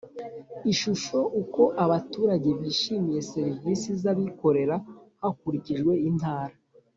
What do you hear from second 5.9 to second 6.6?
intara